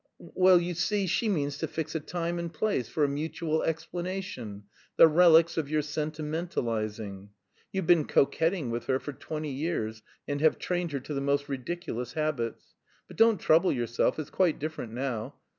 [0.17, 4.63] "Well, you see, she means to fix a time and place for a mutual explanation,
[4.97, 7.29] the relics of your sentimentalising.
[7.71, 11.47] You've been coquetting with her for twenty years and have trained her to the most
[11.47, 12.73] ridiculous habits.
[13.07, 15.35] But don't trouble yourself, it's quite different now.